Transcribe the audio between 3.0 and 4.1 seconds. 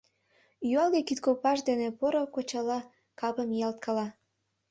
капым ниялткала.